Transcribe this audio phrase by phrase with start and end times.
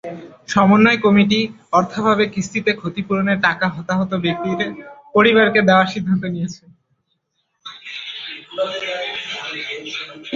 [0.47, 1.39] সমন্বয় কমিটি
[1.71, 4.69] অর্থাভাবে কিস্তিতে ক্ষতিপূরণের টাকা হতাহত ব্যক্তিদের
[5.15, 6.63] পরিবারকে দেওয়ার সিদ্ধান্ত নিয়েছে।